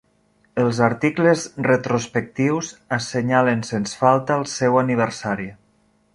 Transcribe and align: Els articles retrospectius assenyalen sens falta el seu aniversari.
Els 0.61 0.77
articles 0.85 1.43
retrospectius 1.67 2.71
assenyalen 2.99 3.63
sens 3.71 3.95
falta 4.01 4.41
el 4.43 4.49
seu 4.55 4.81
aniversari. 4.85 5.49